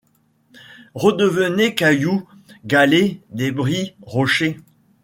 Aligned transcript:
Redevenez 0.95 1.75
cailloux, 1.75 2.27
galets, 2.65 3.19
débris, 3.29 3.93
rochers! 4.01 4.57